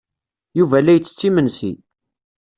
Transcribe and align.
Yuba 0.57 0.77
la 0.83 0.93
ittett 0.97 1.21
imensi. 1.27 1.71